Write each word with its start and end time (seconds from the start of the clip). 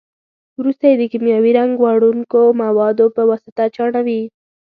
وروسته 0.59 0.83
یې 0.89 0.95
د 0.99 1.03
کیمیاوي 1.11 1.51
رنګ 1.59 1.71
وړونکو 1.77 2.41
موادو 2.61 3.05
په 3.15 3.21
واسطه 3.29 3.63
چاڼوي. 3.75 4.21